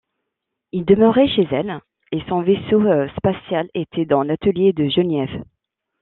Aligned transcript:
Il 0.71 0.83
demeurait 0.83 1.27
chez 1.27 1.47
elle, 1.51 1.79
et 2.11 2.23
son 2.27 2.41
vaisseau 2.41 2.81
spatial 3.17 3.69
était 3.75 4.05
dans 4.07 4.23
l'atelier 4.23 4.73
de 4.73 4.89
Geneviève. 4.89 5.43